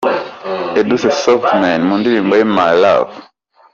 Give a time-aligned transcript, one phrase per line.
[0.79, 3.15] Edouce Softman mu ndirimbo 'My Love'.